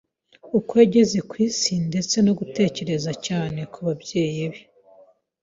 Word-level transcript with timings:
uko 0.57 0.71
yageze 0.81 1.17
ku 1.29 1.35
isi 1.47 1.73
ndetse 1.87 2.15
no 2.25 2.33
gutekereza 2.39 3.11
cyane 3.25 3.59
ku 3.71 3.79
babyeyi 3.85 4.43
be 4.51 4.61